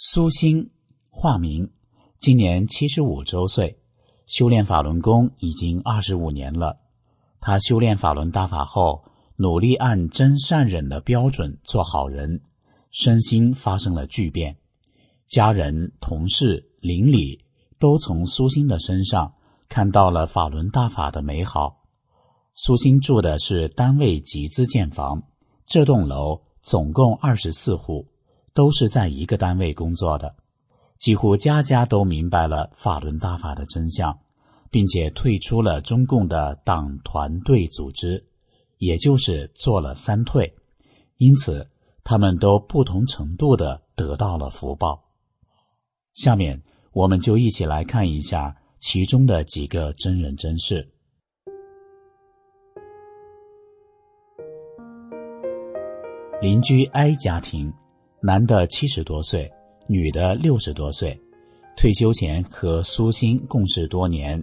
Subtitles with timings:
[0.00, 0.70] 苏心，
[1.10, 1.72] 化名，
[2.20, 3.80] 今年七十五周岁，
[4.28, 6.78] 修炼法轮功已经二十五年了。
[7.40, 9.02] 他修炼法轮大法后。
[9.40, 12.42] 努力按真善忍的标准做好人，
[12.90, 14.56] 身心发生了巨变，
[15.26, 17.44] 家人、同事、邻里
[17.78, 19.34] 都从苏心的身上
[19.68, 21.84] 看到了法轮大法的美好。
[22.54, 25.22] 苏心住的是单位集资建房，
[25.66, 28.06] 这栋楼总共二十四户，
[28.58, 30.34] 都是在一个单位工作的，
[30.98, 34.18] 几乎家家都明白了法轮大法的真相，
[34.68, 38.26] 并且退出了中共的党团队组织。
[38.78, 40.56] 也就是做了三退，
[41.18, 41.68] 因此
[42.02, 45.04] 他们都不同程度的得到了福报。
[46.14, 50.92] 下面我们就一起来看一下其中的几个真人真事。
[56.40, 57.72] 邻居 A 家庭，
[58.20, 59.50] 男的七十多岁，
[59.86, 61.18] 女的六十多岁，
[61.76, 64.42] 退休前和苏欣共事多年，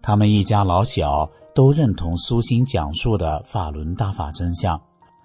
[0.00, 1.30] 他们一家老小。
[1.52, 4.80] 都认同苏心讲述的法轮大法真相，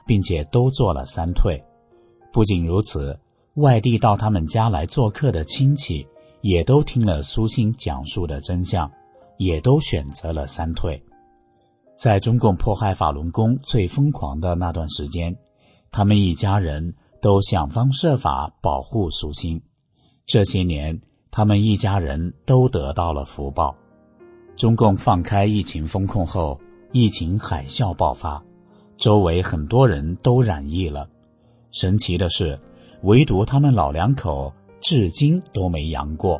[0.07, 1.63] 并且都做了三退。
[2.33, 3.17] 不仅如此，
[3.53, 6.05] 外地到他们家来做客的亲戚
[6.41, 8.91] 也都听了苏心讲述的真相，
[9.37, 11.01] 也都选择了三退。
[11.93, 15.33] 在中共迫害法轮功最疯狂的那段时间，
[15.91, 16.91] 他们一家人
[17.25, 19.59] 都想方设法保护苏心。
[20.27, 21.01] 这些年，
[21.31, 23.75] 他们一家人都得到了福报。
[24.55, 26.61] 中共放开疫情封控后，
[26.91, 28.43] 疫情海啸爆发，
[28.95, 31.09] 周围很多人都染疫了。
[31.71, 32.59] 神奇的是，
[33.01, 36.39] 唯独他们老两口至今都没阳过。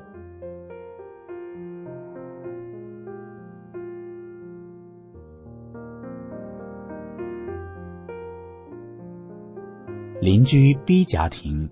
[10.25, 11.69] 邻居 B 家庭，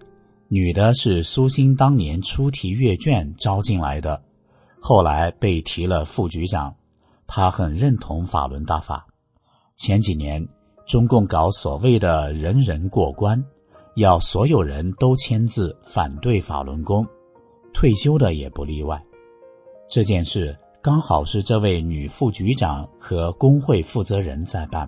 [0.48, 4.22] 女的是苏欣当年出题阅卷招进来的。
[4.80, 6.72] 后来被提了副局长，
[7.26, 9.08] 他很认同法轮大法。
[9.76, 10.48] 前几年，
[10.86, 13.44] 中共搞所谓的人人过关，
[13.96, 17.04] 要所有人都签字反对法轮功，
[17.74, 19.04] 退休的也不例外。
[19.90, 24.88] 这件事刚好是这位女副局长和工会负责人在办，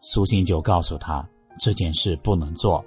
[0.00, 1.24] 苏欣就告诉他
[1.58, 2.84] 这件事不能做，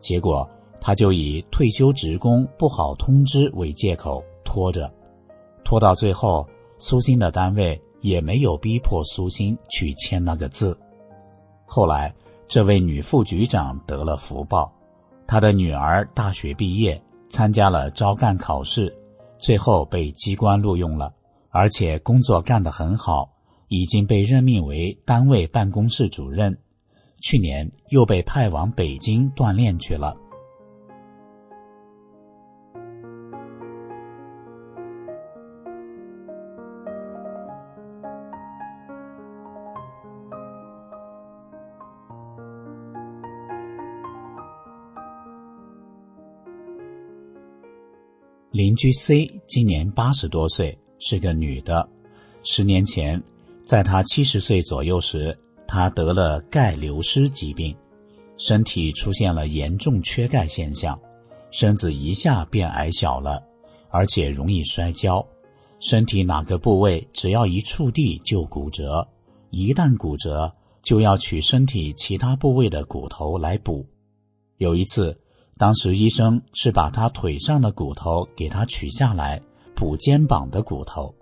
[0.00, 0.48] 结果
[0.80, 4.92] 他就以退休职工不好通知为借口拖着。
[5.64, 6.46] 拖到最后，
[6.78, 10.76] 苏欣的单位也没有逼迫苏欣去签那个字。
[11.64, 12.14] 后来，
[12.46, 14.70] 这位女副局长得了福报，
[15.26, 18.94] 她的女儿大学毕业，参加了招干考试，
[19.38, 21.12] 最后被机关录用了，
[21.48, 23.30] 而且工作干得很好，
[23.68, 26.56] 已经被任命为单位办公室主任。
[27.24, 30.14] 去年又被派往北京锻炼去了。
[48.50, 51.88] 邻居 C 今年八十多岁，是个女的。
[52.42, 53.22] 十年前，
[53.64, 55.34] 在她七十岁左右时，
[55.74, 57.76] 他得了钙流失疾病，
[58.36, 60.96] 身体出现了严重缺钙现象，
[61.50, 63.42] 身子一下变矮小了，
[63.90, 65.26] 而且容易摔跤。
[65.80, 69.04] 身体哪个部位只要一触地就骨折，
[69.50, 73.84] 一旦骨折，就要取身体其他部位的骨头来补。
[74.58, 75.18] 有一次。
[75.56, 79.40] 当时医生是把他腿上的骨头给他取下来，
[79.76, 81.14] 补肩膀的骨头。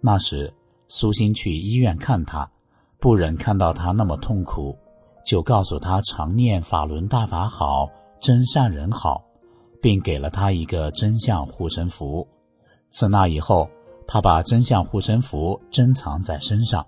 [0.00, 0.50] 那时
[0.88, 2.50] 苏欣去医院看他，
[2.98, 4.76] 不忍看到他那么痛苦，
[5.24, 7.88] 就告诉他常念法轮大法好，
[8.20, 9.24] 真善人好，
[9.80, 12.26] 并给了他一个真相护身符。
[12.90, 13.68] 自那以后，
[14.06, 16.86] 他把真相护身符珍藏在身上，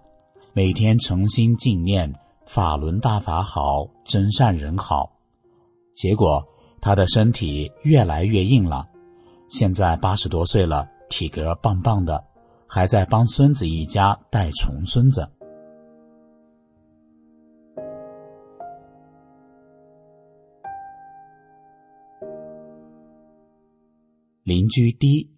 [0.53, 2.15] 每天诚心静念
[2.47, 5.11] 法轮大法好，真善人好。
[5.95, 6.47] 结果。
[6.81, 8.87] 他的身体越来越硬朗，
[9.49, 12.23] 现在八十多岁了，体格棒棒的，
[12.69, 15.29] 还在帮孙子一家带重孙子。
[24.49, 25.31] 邻居 D，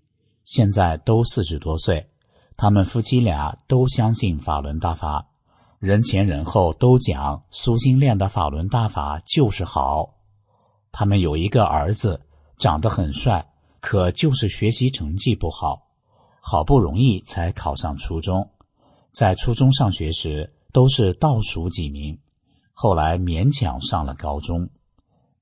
[0.45, 2.09] 现在都四十多岁，
[2.57, 5.27] 他们夫妻俩都相信法轮大法，
[5.81, 10.15] 人前人后都讲苏心练的法轮大法就是好。
[10.93, 12.21] 他们有一个儿子，
[12.57, 15.89] 长得很帅，可就是学习成绩不好，
[16.41, 18.49] 好不容易才考上初中，
[19.11, 22.17] 在初中上学时都是倒数几名，
[22.73, 24.71] 后来勉强上了高中。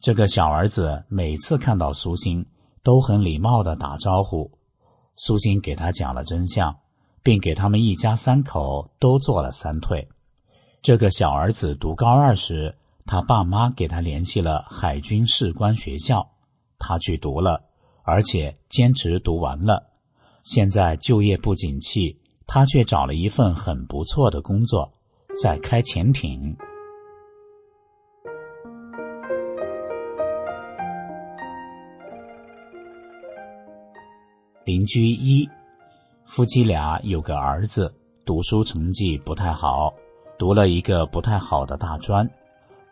[0.00, 2.47] 这个小儿子每次看到苏心，
[2.88, 4.50] 都很礼貌的打招呼。
[5.14, 6.75] 苏金给他讲了真相，
[7.23, 10.08] 并给他们一家三口都做了三退。
[10.81, 12.79] 这个小儿子读高二时。
[13.05, 16.31] 他爸妈给他联系了海军士官学校，
[16.79, 17.64] 他去读了，
[18.02, 19.90] 而且坚持读完了。
[20.44, 24.93] 现在就业不景气，他却找了一份很不错的工作，
[25.43, 26.56] 在开潜艇。
[34.69, 35.49] 邻居一，
[36.26, 37.91] 夫妻俩有个儿子，
[38.26, 39.91] 读书成绩不太好，
[40.37, 42.29] 读了一个不太好的大专。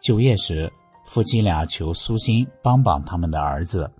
[0.00, 0.72] 就业时，
[1.04, 3.90] 夫妻俩求苏心帮帮他们的儿子，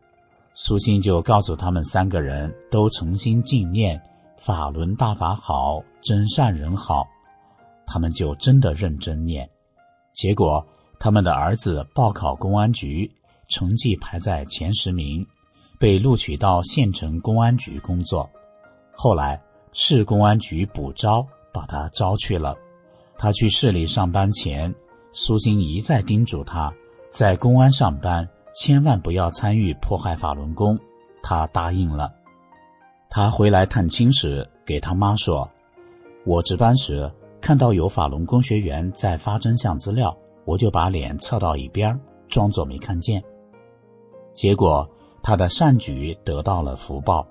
[0.54, 4.00] 苏心就告诉他们三个人都诚心敬念
[4.38, 7.06] 法轮大法好，真善人好，
[7.86, 9.46] 他们就真的认真念。
[10.14, 10.66] 结果，
[10.98, 13.12] 他们的儿子报考公安局，
[13.48, 15.26] 成绩排在前十名，
[15.78, 18.28] 被录取到县城公安局工作。
[18.92, 19.40] 后来
[19.72, 22.56] 市公安局补招，把他招去了。
[23.18, 24.74] 他去市里上班前。
[25.18, 26.70] 苏心一再叮嘱他，
[27.10, 30.78] 在公安上班千万不要参与迫害法轮功。
[31.22, 32.12] 他答应了。
[33.08, 35.50] 他回来探亲时，给他妈说
[36.26, 40.14] ：“我值班时看到有法轮功学员在发真相资料，
[40.44, 41.98] 我就把脸侧到一边，
[42.28, 43.24] 装作没看见。”
[44.36, 44.86] 结果
[45.26, 47.26] 他的善举得到了福报，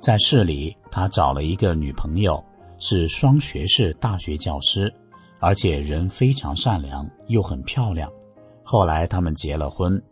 [0.00, 2.44] 在市里他找了一个女朋友，
[2.80, 4.92] 是双学士大学教师。
[5.38, 8.10] 而且人非常善良，又很漂亮。
[8.64, 10.02] 后来他们结了婚，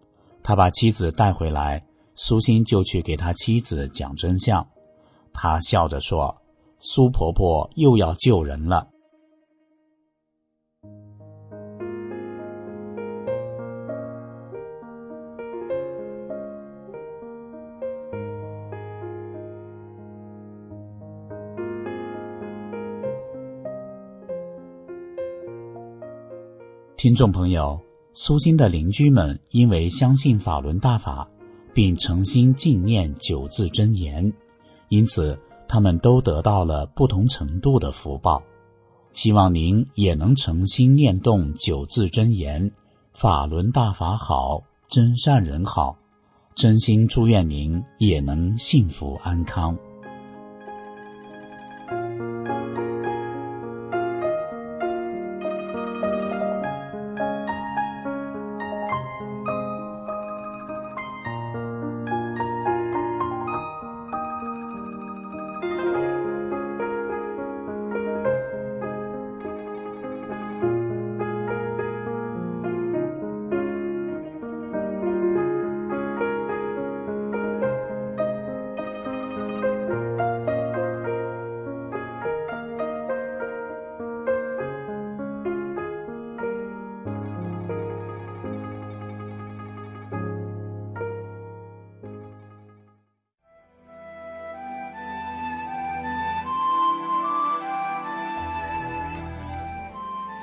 [0.41, 1.85] 他把妻子带回来，
[2.15, 4.65] 苏心就去给他妻子讲真相。
[5.33, 6.33] 他笑着说
[6.79, 8.87] ：“苏婆婆又要救人了。”
[27.07, 27.81] 听众朋友，
[28.15, 31.25] 苏心的邻居们因为相信法轮大法，
[31.73, 34.33] 并诚心敬念九字真言，
[34.89, 35.39] 因此
[35.69, 38.43] 他们都得到了不同程度的福报。
[39.13, 42.73] 希望您也能诚心念动九字真言，
[43.13, 45.97] 法轮大法好，真善人好。
[46.57, 49.79] 真心祝愿您也能幸福安康。